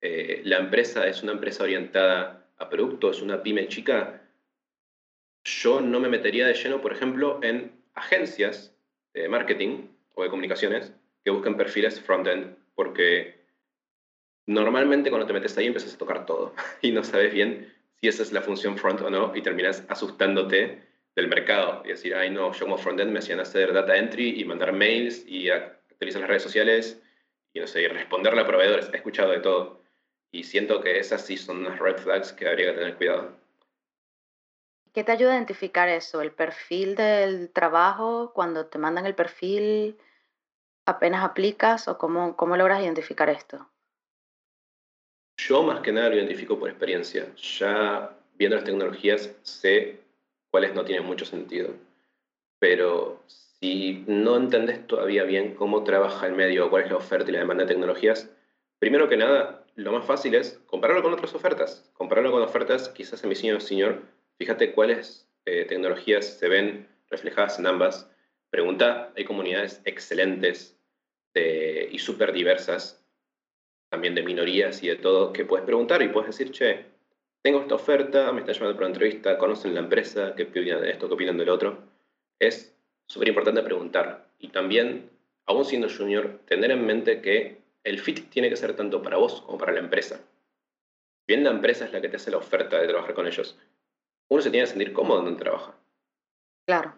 [0.02, 3.12] Eh, ¿La empresa es una empresa orientada a producto?
[3.12, 4.22] ¿Es una pyme chica?
[5.48, 8.76] yo no me metería de lleno, por ejemplo, en agencias
[9.14, 13.46] de marketing o de comunicaciones que busquen perfiles front-end, porque
[14.46, 18.24] normalmente cuando te metes ahí empiezas a tocar todo y no sabes bien si esa
[18.24, 20.84] es la función front o no y terminas asustándote
[21.18, 24.46] del mercado y decir, ay no, yo como frontend me hacían hacer data entry y
[24.46, 27.02] mandar mails y actualizar las redes sociales
[27.54, 28.88] y no sé, y responderle a proveedores.
[28.94, 29.82] He escuchado de todo.
[30.32, 33.36] Y siento que esas sí son unas red flags que habría que tener cuidado.
[34.94, 36.22] ¿Qué te ayuda a identificar eso?
[36.22, 38.32] ¿El perfil del trabajo?
[38.36, 39.98] Cuando te mandan el perfil,
[40.86, 43.68] apenas aplicas o cómo, cómo logras identificar esto?
[45.38, 47.34] Yo más que nada lo identifico por experiencia.
[47.36, 50.06] Ya viendo las tecnologías sé
[50.52, 51.74] cuáles no tienen mucho sentido.
[52.60, 57.34] Pero si no entendés todavía bien cómo trabaja el medio, cuál es la oferta y
[57.34, 58.30] la demanda de tecnologías,
[58.80, 61.90] primero que nada, lo más fácil es compararlo con otras ofertas.
[61.94, 64.02] Compararlo con ofertas, quizás en mi señor, señor,
[64.38, 68.10] fíjate cuáles eh, tecnologías se ven reflejadas en ambas.
[68.50, 70.78] Pregunta, hay comunidades excelentes
[71.92, 73.04] y súper diversas,
[73.90, 76.86] también de minorías y de todo, que puedes preguntar y puedes decir, che,
[77.48, 80.90] tengo esta oferta, me están llamando para una entrevista, conocen la empresa, qué opinan de
[80.90, 81.78] esto, qué opinan del otro.
[82.42, 82.76] Es
[83.08, 84.28] súper importante preguntar.
[84.38, 85.10] Y también,
[85.46, 89.44] aún siendo junior, tener en mente que el fit tiene que ser tanto para vos
[89.44, 90.20] como para la empresa.
[91.26, 93.58] Bien la empresa es la que te hace la oferta de trabajar con ellos.
[94.28, 95.74] Uno se tiene que sentir cómodo donde trabaja.
[96.66, 96.96] Claro.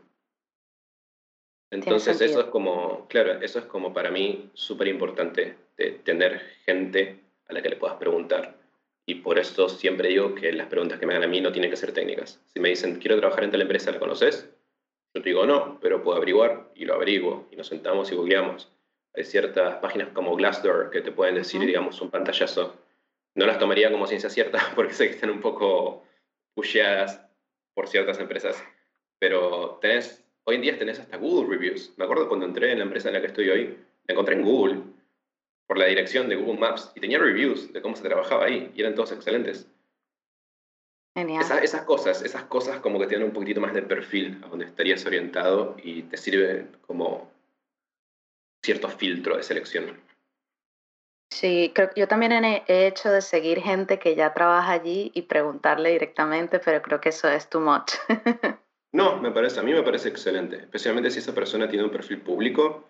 [1.70, 7.20] Entonces eso es como, claro, eso es como para mí súper importante, de tener gente
[7.48, 8.59] a la que le puedas preguntar.
[9.10, 11.72] Y por eso siempre digo que las preguntas que me hagan a mí no tienen
[11.72, 12.40] que ser técnicas.
[12.54, 14.48] Si me dicen, quiero trabajar en tal empresa, ¿la conoces?
[15.16, 18.72] Yo te digo no, pero puedo averiguar y lo averiguo y nos sentamos y googleamos.
[19.16, 22.76] Hay ciertas páginas como Glassdoor que te pueden decir, digamos, un pantallazo.
[23.34, 26.04] No las tomaría como ciencia cierta porque sé que están un poco
[26.54, 27.20] pusheadas
[27.74, 28.64] por ciertas empresas,
[29.18, 31.96] pero tenés, hoy en día tenés hasta Google Reviews.
[31.98, 34.44] Me acuerdo cuando entré en la empresa en la que estoy hoy, la encontré en
[34.44, 34.84] Google
[35.70, 38.82] por la dirección de Google Maps y tenía reviews de cómo se trabajaba ahí y
[38.82, 39.70] eran todos excelentes
[41.64, 45.06] esas cosas, esas cosas como que tienen un poquitito más de perfil a donde estarías
[45.06, 47.30] orientado y te sirve como
[48.64, 50.00] cierto filtro de selección.
[51.32, 55.24] Sí, creo que yo también he hecho de seguir gente que ya trabaja allí y
[55.24, 57.94] preguntarle directamente, pero creo que eso es too much.
[58.92, 62.22] no, me parece, a mí me parece excelente, especialmente si esa persona tiene un perfil
[62.22, 62.88] público.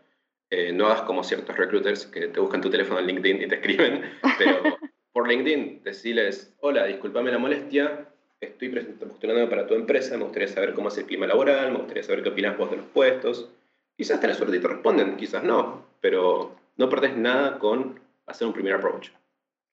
[0.51, 3.55] Eh, no hagas como ciertos recruiters que te buscan tu teléfono en LinkedIn y te
[3.55, 4.77] escriben, pero
[5.11, 8.07] por LinkedIn decirles, hola, discúlpame la molestia,
[8.41, 12.03] estoy postulando para tu empresa, me gustaría saber cómo es el clima laboral, me gustaría
[12.03, 13.49] saber qué opinas vos de los puestos.
[13.95, 18.47] Quizás te la suerte y te responden, quizás no, pero no perdés nada con hacer
[18.47, 19.09] un primer approach.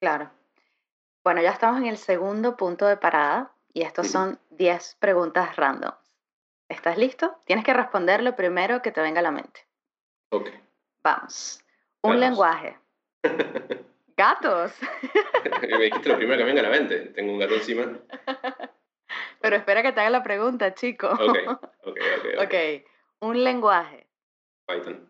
[0.00, 0.30] Claro.
[1.22, 5.92] Bueno, ya estamos en el segundo punto de parada y estos son 10 preguntas random.
[6.68, 7.36] ¿Estás listo?
[7.44, 9.60] Tienes que responder lo primero que te venga a la mente.
[10.30, 10.50] Ok.
[11.06, 11.64] Vamos.
[12.02, 12.76] Un lenguaje.
[14.16, 14.72] Gatos.
[15.70, 16.98] me dijiste lo primero que me venga a la mente.
[17.10, 17.96] Tengo un gato encima.
[19.40, 21.06] Pero espera que te haga la pregunta, chico.
[21.06, 22.44] Ok, ok, ok.
[22.44, 22.54] Ok,
[23.20, 24.08] un lenguaje.
[24.66, 25.08] Python.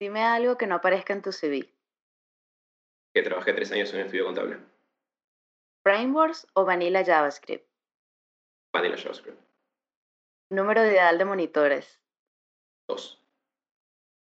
[0.00, 1.70] Dime algo que no aparezca en tu CV.
[3.12, 4.56] Que trabajé tres años en un estudio contable.
[5.82, 7.68] ¿Frameworks o Vanilla JavaScript?
[8.72, 9.38] Vanilla JavaScript.
[10.48, 12.00] ¿Número ideal de monitores?
[12.88, 13.21] Dos.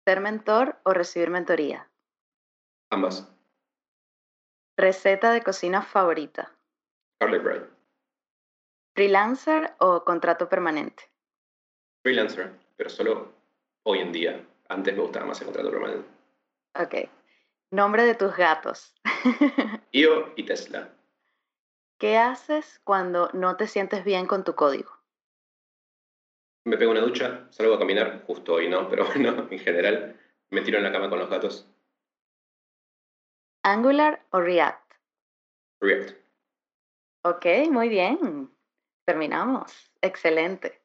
[0.07, 1.91] ¿Ser mentor o recibir mentoría?
[2.89, 3.29] Ambas.
[4.77, 6.55] Receta de cocina favorita.
[7.19, 7.63] Garlic bread.
[8.95, 11.11] ¿Freelancer o contrato permanente?
[12.03, 13.33] Freelancer, pero solo
[13.83, 14.47] hoy en día.
[14.69, 16.09] Antes me gustaba más el contrato permanente.
[16.79, 17.09] Ok.
[17.71, 18.95] Nombre de tus gatos.
[19.91, 20.89] Io y Tesla.
[21.97, 24.96] ¿Qué haces cuando no te sientes bien con tu código?
[26.67, 30.59] Me pego una ducha, salgo a caminar, justo hoy no, pero bueno, en general me
[30.59, 31.65] tiro en la cama con los gatos.
[33.63, 34.93] ¿Angular o React?
[35.79, 36.17] React.
[37.23, 38.51] Ok, muy bien.
[39.05, 39.93] Terminamos.
[40.01, 40.81] Excelente.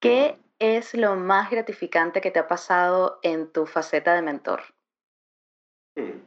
[0.00, 4.62] ¿Qué es lo más gratificante que te ha pasado en tu faceta de mentor?
[5.94, 6.18] Hmm.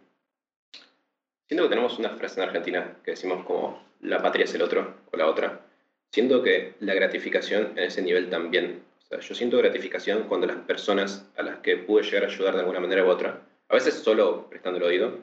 [1.50, 5.02] Siento que tenemos una frase en Argentina que decimos como la patria es el otro
[5.12, 5.69] o la otra.
[6.12, 8.82] Siento que la gratificación en ese nivel también.
[9.00, 12.54] O sea, yo siento gratificación cuando las personas a las que pude llegar a ayudar
[12.56, 15.20] de alguna manera u otra, a veces solo prestando el oído,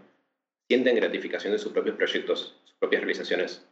[0.68, 3.64] sienten gratificación de sus propios proyectos, sus propias realizaciones.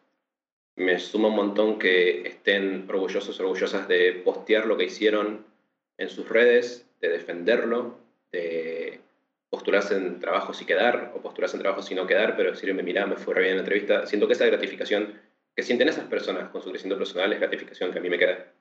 [0.77, 5.45] Me suma un montón que estén orgullosos, orgullosas de postear lo que hicieron
[5.99, 7.99] en sus redes, de defenderlo,
[8.33, 9.01] de
[9.51, 13.07] postularse en trabajos y quedar, o postularse en trabajos y no quedar, pero decirme, mira,
[13.07, 14.07] me fue re bien en la entrevista.
[14.07, 15.21] Siento que esa gratificación
[15.55, 18.53] que sienten esas personas con su crecimiento personal es gratificación que a mí me queda.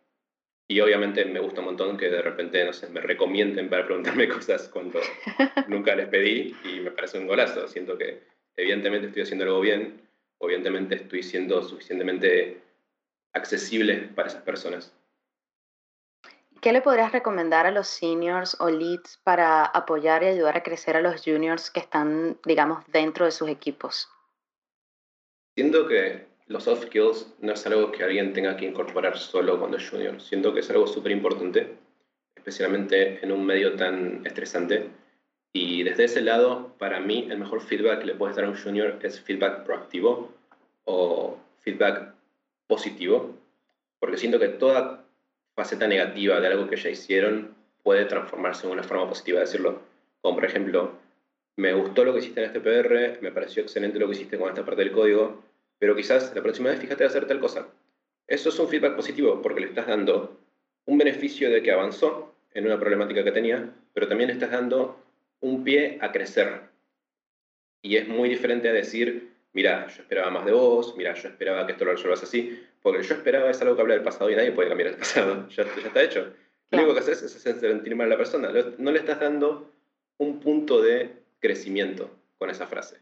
[0.68, 4.28] Y obviamente me gusta un montón que de repente, no sé, me recomienden para preguntarme
[4.30, 5.00] cosas cuando
[5.68, 7.68] nunca les pedí y me parece un golazo.
[7.68, 8.24] Siento que
[8.56, 10.02] evidentemente estoy haciendo algo bien,
[10.40, 12.62] evidentemente estoy siendo suficientemente
[13.34, 14.94] accesible para esas personas.
[16.62, 20.96] qué le podrías recomendar a los seniors o leads para apoyar y ayudar a crecer
[20.96, 24.08] a los juniors que están, digamos, dentro de sus equipos?
[25.56, 29.78] Siento que los soft skills no es algo que alguien tenga que incorporar solo cuando
[29.78, 30.22] es junior.
[30.22, 31.76] Siento que es algo súper importante,
[32.36, 34.90] especialmente en un medio tan estresante.
[35.54, 38.58] Y desde ese lado, para mí, el mejor feedback que le puedes dar a un
[38.58, 40.32] junior es feedback proactivo
[40.86, 42.14] o feedback
[42.68, 43.36] positivo,
[44.00, 45.06] porque siento que toda
[45.56, 49.82] faceta negativa de algo que ya hicieron puede transformarse en una forma positiva de decirlo.
[50.22, 50.92] Como por ejemplo,
[51.56, 54.50] me gustó lo que hiciste en este PR, me pareció excelente lo que hiciste con
[54.50, 55.44] esta parte del código,
[55.84, 57.68] pero quizás la próxima vez fíjate de hacer tal cosa.
[58.26, 60.40] Eso es un feedback positivo porque le estás dando
[60.86, 65.04] un beneficio de que avanzó en una problemática que tenía, pero también le estás dando
[65.42, 66.62] un pie a crecer.
[67.82, 71.66] Y es muy diferente a decir, mira, yo esperaba más de vos, mira, yo esperaba
[71.66, 74.38] que esto lo resuelvas así, porque yo esperaba es algo que habla del pasado y
[74.38, 76.32] nadie puede cambiar el pasado, ya, ya está hecho.
[76.72, 79.70] Lo único que haces es hacer sentir mal a la persona, no le estás dando
[80.18, 83.02] un punto de crecimiento con esa frase.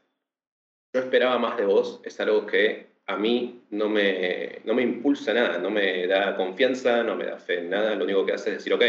[0.94, 5.34] Yo esperaba más de vos, es algo que a mí no me, no me impulsa
[5.34, 8.52] nada, no me da confianza, no me da fe en nada, lo único que hace
[8.52, 8.84] es decir, ok,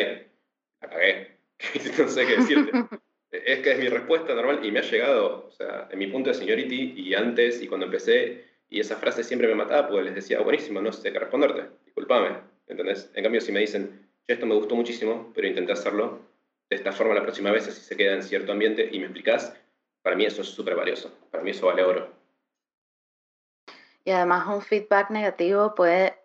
[0.81, 1.37] la cagué,
[1.99, 2.73] no sé qué decirte.
[3.31, 6.31] es que es mi respuesta normal y me ha llegado, o sea, en mi punto
[6.31, 10.15] de seniority y antes y cuando empecé, y esa frase siempre me mataba porque les
[10.15, 12.37] decía, buenísimo, no sé qué responderte, discúlpame,
[12.67, 13.11] ¿entendés?
[13.15, 16.21] En cambio, si me dicen, esto me gustó muchísimo, pero intenté hacerlo
[16.69, 19.55] de esta forma la próxima vez, así se queda en cierto ambiente y me explicás,
[20.03, 22.13] para mí eso es súper valioso, para mí eso vale oro.
[24.05, 26.19] Y además un feedback negativo puede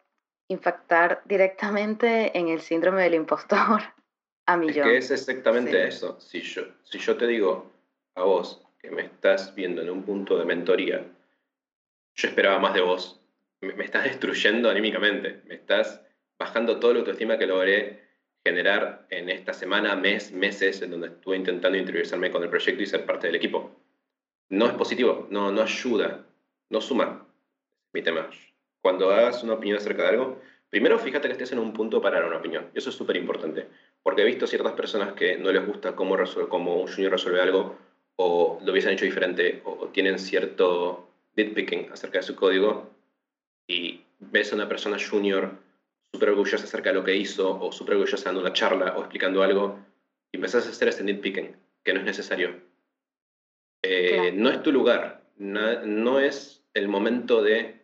[0.49, 3.81] impactar directamente en el síndrome del impostor.
[4.65, 6.21] Es que es exactamente eso.
[6.21, 7.69] Si yo, si yo te digo
[8.15, 11.05] a vos que me estás viendo en un punto de mentoría,
[12.15, 13.19] yo esperaba más de vos,
[13.59, 16.01] me, estás destruyendo anímicamente, me estás
[16.39, 18.06] bajando todo la autoestima que logré
[18.47, 22.85] generar en esta semana, mes, meses, en donde estuve intentando interiorizarme con el proyecto y
[22.85, 23.75] ser parte del equipo.
[24.47, 26.25] No es positivo, no, no ayuda,
[26.69, 27.27] no suma.
[27.93, 28.29] Mi tema.
[28.81, 32.19] Cuando hagas una opinión acerca de algo, primero fíjate que estés en un punto para
[32.19, 32.69] dar una opinión.
[32.73, 33.67] Eso es súper importante.
[34.01, 36.15] Porque he visto ciertas personas que no les gusta cómo,
[36.47, 37.75] cómo un junior resuelve algo,
[38.15, 42.89] o lo hubiesen hecho diferente, o tienen cierto nitpicking acerca de su código,
[43.67, 45.66] y ves a una persona junior
[46.13, 49.43] súper orgullosa acerca de lo que hizo, o súper orgullosa dando una charla o explicando
[49.43, 49.79] algo,
[50.31, 52.61] y empezás a hacer ese nitpicking, que no es necesario.
[53.83, 57.81] Eh, no es tu lugar, no, no es el momento de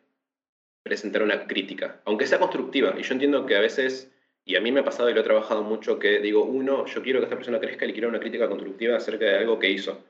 [0.84, 2.94] presentar una crítica, aunque sea constructiva.
[2.98, 4.14] Y yo entiendo que a veces
[4.46, 7.02] y a mí me ha pasado y lo he trabajado mucho que digo, uno, yo
[7.02, 9.70] quiero que esta persona crezca y le quiero una crítica constructiva acerca de algo que
[9.70, 10.04] hizo.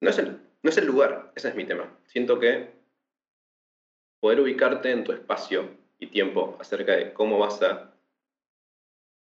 [0.00, 1.94] No es el, no es el lugar, ese es mi tema.
[2.06, 2.70] Siento que
[4.20, 7.92] poder ubicarte en tu espacio y tiempo acerca de cómo vas a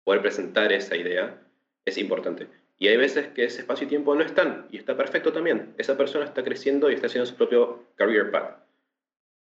[0.04, 1.42] poder presentar esa idea
[1.86, 2.48] es importante.
[2.80, 5.74] Y hay veces que ese espacio y tiempo no están, y está perfecto también.
[5.78, 8.58] Esa persona está creciendo y está haciendo su propio career path.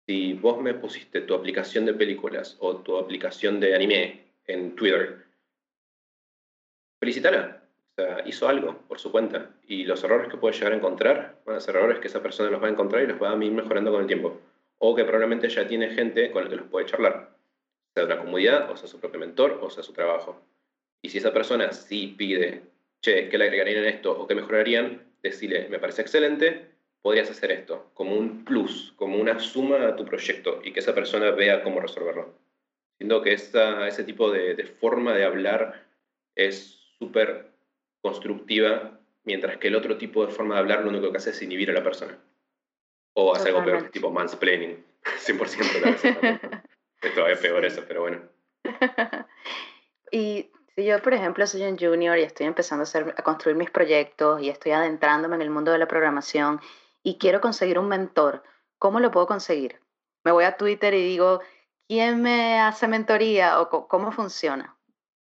[0.06, 5.26] Si vos me pusiste tu aplicación de películas o tu aplicación de anime en Twitter,
[6.98, 7.62] felicítala.
[7.98, 9.50] O hizo algo por su cuenta.
[9.66, 12.62] Y los errores que puede llegar a encontrar van a errores que esa persona los
[12.62, 14.40] va a encontrar y los va a ir mejorando con el tiempo.
[14.78, 17.36] O que probablemente ya tiene gente con la que los puede charlar.
[17.94, 20.40] Sea de una comunidad, o sea su propio mentor, o sea su trabajo.
[21.02, 22.62] Y si esa persona sí pide,
[23.00, 24.18] che, ¿qué le agregarían esto?
[24.18, 25.02] o qué mejorarían?
[25.22, 26.68] Decirle, me parece excelente,
[27.02, 30.94] podrías hacer esto, como un plus, como una suma a tu proyecto y que esa
[30.94, 32.34] persona vea cómo resolverlo.
[32.98, 35.86] Siento que ese tipo de, forma de hablar
[36.34, 37.46] es súper
[38.00, 41.42] constructiva, mientras que el otro tipo de forma de hablar lo único que hace es
[41.42, 42.18] inhibir a la persona.
[43.20, 46.62] O hace algo peor, tipo mansplaining, 100% de la
[47.02, 48.22] Esto es peor eso, pero bueno.
[50.12, 53.56] y si yo, por ejemplo, soy un junior y estoy empezando a, hacer, a construir
[53.56, 56.60] mis proyectos y estoy adentrándome en el mundo de la programación
[57.02, 58.44] y quiero conseguir un mentor,
[58.78, 59.80] ¿cómo lo puedo conseguir?
[60.24, 61.40] Me voy a Twitter y digo,
[61.88, 64.76] ¿Quién me hace mentoría o cómo funciona?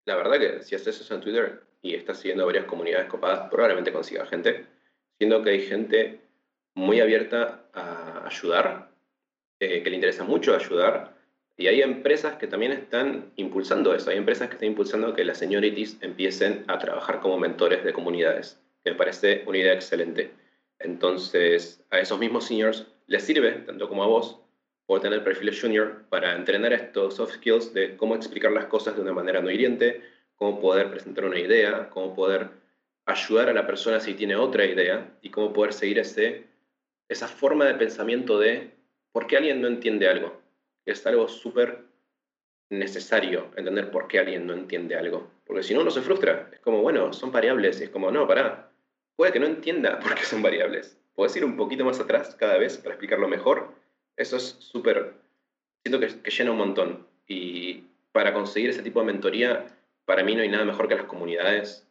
[0.06, 3.92] La verdad que si haces eso en Twitter y estás siguiendo varias comunidades copadas, probablemente
[3.92, 4.66] consigas gente,
[5.18, 6.22] siendo que hay gente
[6.76, 8.90] muy abierta a ayudar,
[9.60, 11.16] eh, que le interesa mucho ayudar,
[11.58, 15.38] y hay empresas que también están impulsando eso, hay empresas que están impulsando que las
[15.38, 20.32] seniorities empiecen a trabajar como mentores de comunidades, que me parece una idea excelente.
[20.80, 24.40] Entonces, a esos mismos seniors les sirve, tanto como a vos,
[24.88, 29.02] o tener perfiles junior para entrenar estos soft skills de cómo explicar las cosas de
[29.02, 30.02] una manera no hiriente,
[30.36, 32.50] cómo poder presentar una idea, cómo poder
[33.06, 36.44] ayudar a la persona si tiene otra idea y cómo poder seguir ese,
[37.08, 38.72] esa forma de pensamiento de
[39.12, 40.42] por qué alguien no entiende algo.
[40.86, 41.86] Es algo súper
[42.70, 45.30] necesario entender por qué alguien no entiende algo.
[45.46, 46.50] Porque si no, uno se frustra.
[46.52, 47.80] Es como, bueno, son variables.
[47.80, 48.72] Y es como, no, pará.
[49.16, 50.98] Puede que no entienda por qué son variables.
[51.14, 53.74] Puedes ir un poquito más atrás cada vez para explicarlo mejor.
[54.18, 55.14] Eso es súper...
[55.84, 57.08] Siento que, que llena un montón.
[57.28, 59.66] Y para conseguir ese tipo de mentoría,
[60.06, 61.88] para mí no hay nada mejor que las comunidades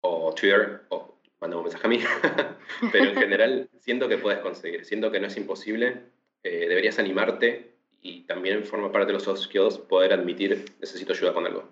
[0.00, 1.11] o Twitter o
[1.42, 1.98] manda un mensaje a mí.
[2.92, 4.84] Pero en general siento que puedes conseguir.
[4.84, 6.04] Siento que no es imposible.
[6.44, 11.34] Eh, deberías animarte y también forma parte de los soft skills poder admitir necesito ayuda
[11.34, 11.68] con algo.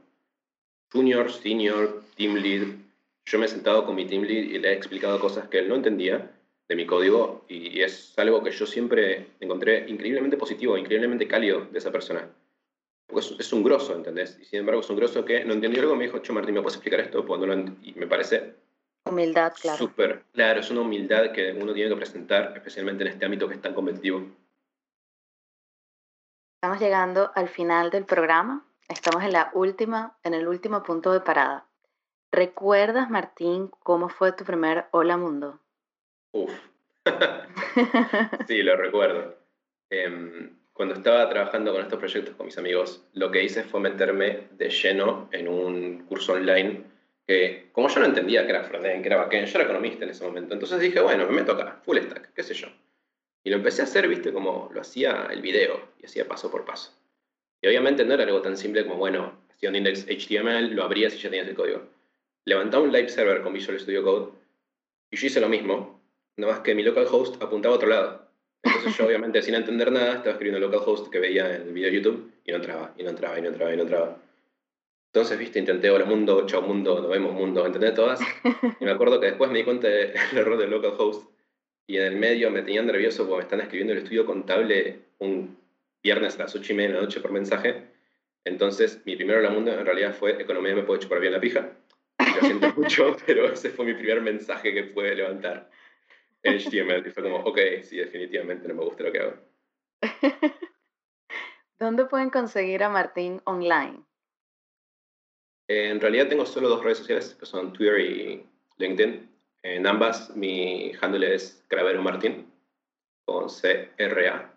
[0.93, 2.67] Junior, senior, team lead.
[3.25, 5.69] Yo me he sentado con mi team lead y le he explicado cosas que él
[5.69, 6.33] no entendía
[6.69, 11.79] de mi código y es algo que yo siempre encontré increíblemente positivo, increíblemente cálido de
[11.79, 12.29] esa persona.
[13.07, 14.39] Porque es, un grosso, ¿entendés?
[14.41, 16.63] Y sin embargo es un grosso que no entendió algo, me dijo, Cho Martín, ¿me
[16.63, 17.25] puedes explicar esto?
[17.83, 18.55] y me parece...
[19.05, 19.79] Humildad, claro.
[19.79, 23.55] Súper, claro, es una humildad que uno tiene que presentar, especialmente en este ámbito que
[23.55, 24.27] es tan competitivo.
[26.63, 28.67] Estamos llegando al final del programa.
[28.89, 31.67] Estamos en la última, en el último punto de parada.
[32.31, 35.59] ¿Recuerdas, Martín, cómo fue tu primer Hola Mundo?
[36.33, 36.53] Uf.
[38.47, 39.37] sí, lo recuerdo.
[39.89, 44.49] Em, cuando estaba trabajando con estos proyectos con mis amigos, lo que hice fue meterme
[44.53, 46.85] de lleno en un curso online
[47.31, 50.11] que, como yo no entendía que era frontend, que era backend, yo era economista en
[50.11, 50.53] ese momento.
[50.53, 52.67] Entonces dije, bueno, me meto acá, full stack, qué sé yo.
[53.45, 56.65] Y lo empecé a hacer, viste, como lo hacía el video y hacía paso por
[56.65, 56.93] paso.
[57.63, 61.15] Y obviamente no era algo tan simple como, bueno, hacía un index HTML, lo abrías
[61.15, 61.83] y ya tenías el código.
[62.47, 64.33] Levantaba un live server con Visual Studio Code
[65.13, 66.03] y yo hice lo mismo,
[66.37, 68.27] nada más que mi localhost apuntaba a otro lado.
[68.65, 71.97] Entonces yo obviamente sin entender nada estaba escribiendo localhost que veía en el video de
[71.97, 74.19] YouTube y no entraba, y no entraba, y no entraba, y no entraba.
[75.13, 78.21] Entonces, viste, intenté hola mundo, chao mundo, nos vemos mundo, ¿entendés todas?
[78.79, 81.29] Y me acuerdo que después me di cuenta del error del localhost
[81.89, 85.59] y en el medio me tenían nervioso porque me están escribiendo el estudio contable un
[86.01, 87.89] viernes a las 8 y media de la noche por mensaje.
[88.45, 91.73] Entonces, mi primero la mundo en realidad fue Economía me puede chupar bien la pija.
[92.19, 95.69] Lo siento mucho, pero ese fue mi primer mensaje que pude levantar
[96.45, 97.05] en HTML.
[97.05, 99.35] Y fue como, ok, sí, definitivamente no me gusta lo que hago.
[101.81, 104.05] ¿Dónde pueden conseguir a Martín online?
[105.73, 108.45] En realidad tengo solo dos redes sociales, que son Twitter y
[108.79, 109.31] LinkedIn.
[109.63, 112.53] En ambas mi handle es Cravero Martín,
[113.25, 114.53] con C-R-A.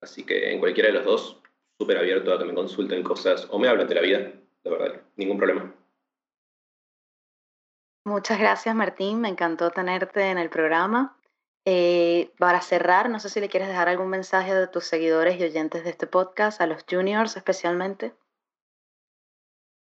[0.00, 1.40] Así que en cualquiera de los dos,
[1.78, 4.18] súper abierto a que me consulten cosas o me hablen de la vida,
[4.64, 5.72] de verdad, ningún problema.
[8.04, 11.16] Muchas gracias Martín, me encantó tenerte en el programa.
[11.64, 15.44] Eh, para cerrar, no sé si le quieres dejar algún mensaje a tus seguidores y
[15.44, 18.12] oyentes de este podcast, a los juniors especialmente.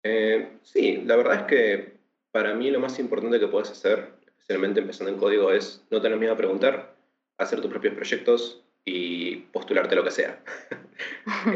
[0.02, 1.92] Eh, sí, la verdad es que
[2.30, 6.18] para mí lo más importante que puedes hacer especialmente empezando en código, es no tener
[6.18, 6.96] miedo a preguntar,
[7.38, 10.42] hacer tus propios proyectos y postularte lo que sea.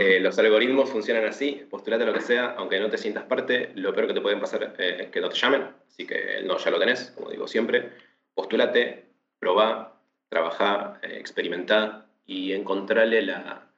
[0.01, 3.95] Eh, los algoritmos funcionan así, postulate lo que sea, aunque no te sientas parte, lo
[3.95, 6.71] peor que te pueden pasar eh, es que no te llamen, así que no ya
[6.71, 7.93] lo tenés, como digo siempre.
[8.35, 9.05] Postulate,
[9.39, 13.69] probá, trabajá, eh, experimentá y encontrarle la,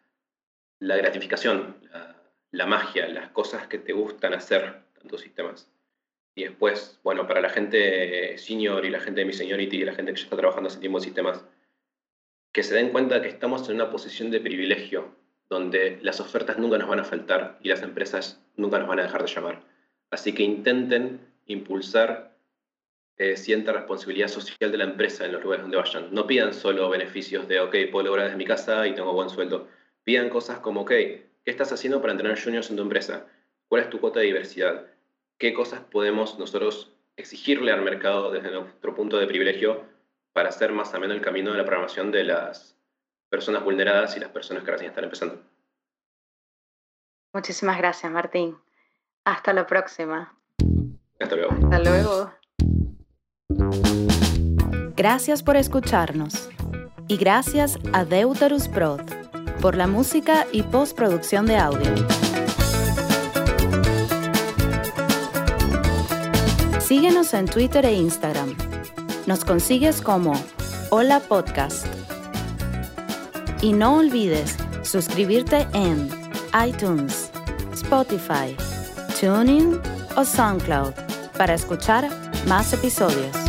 [0.78, 2.07] la gratificación, la,
[2.50, 5.70] la magia, las cosas que te gustan hacer en tus sistemas.
[6.34, 9.94] Y después, bueno, para la gente senior y la gente de mi seniority y la
[9.94, 11.44] gente que ya está trabajando hace tiempo en sistemas,
[12.52, 15.14] que se den cuenta que estamos en una posición de privilegio,
[15.48, 19.04] donde las ofertas nunca nos van a faltar y las empresas nunca nos van a
[19.04, 19.62] dejar de llamar.
[20.10, 22.36] Así que intenten impulsar
[23.16, 26.14] eh, cierta responsabilidad social de la empresa en los lugares donde vayan.
[26.14, 29.66] No pidan solo beneficios de, ok, puedo lograr desde mi casa y tengo buen sueldo.
[30.04, 30.92] Pidan cosas como, ok,
[31.48, 33.24] ¿qué estás haciendo para entrenar juniors en tu empresa?
[33.68, 34.84] ¿Cuál es tu cuota de diversidad?
[35.38, 39.82] qué cosas podemos nosotros exigirle al mercado desde nuestro punto de privilegio
[40.34, 42.76] para hacer más ameno el camino de la programación de las
[43.30, 45.42] personas vulneradas y las personas que recién están empezando.
[47.32, 48.58] Muchísimas gracias, Martín.
[49.24, 50.36] Hasta la próxima.
[51.18, 51.54] Hasta luego.
[51.62, 52.32] Hasta luego.
[54.94, 56.50] Gracias por escucharnos.
[57.06, 59.27] Y gracias a Deuterus Prod
[59.60, 61.94] por la música y postproducción de audio.
[66.80, 68.56] Síguenos en Twitter e Instagram.
[69.26, 70.32] Nos consigues como
[70.90, 71.86] Hola Podcast.
[73.60, 76.08] Y no olvides suscribirte en
[76.66, 77.30] iTunes,
[77.72, 78.56] Spotify,
[79.20, 79.80] TuneIn
[80.16, 80.94] o SoundCloud
[81.36, 82.08] para escuchar
[82.46, 83.47] más episodios.